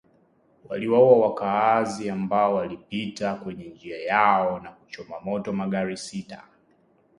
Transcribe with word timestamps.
Waliwaua 0.69 1.27
wakaazi 1.27 2.09
ambao 2.09 2.55
walipita 2.55 3.35
kwenye 3.35 3.63
njia 3.67 3.99
yao 3.99 4.59
na 4.59 4.71
kuchoma 4.71 5.19
moto 5.19 5.53
magari 5.53 5.97
sita 5.97 6.43